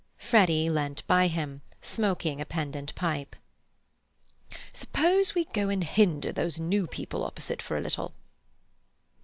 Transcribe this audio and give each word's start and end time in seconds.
Freddy 0.17 0.67
leant 0.67 1.05
by 1.05 1.27
him, 1.27 1.61
smoking 1.79 2.41
a 2.41 2.45
pendant 2.47 2.95
pipe. 2.95 3.35
"Suppose 4.73 5.35
we 5.35 5.45
go 5.45 5.69
and 5.69 5.83
hinder 5.83 6.31
those 6.31 6.57
new 6.59 6.87
people 6.87 7.23
opposite 7.23 7.61
for 7.61 7.77
a 7.77 7.81
little." 7.81 8.11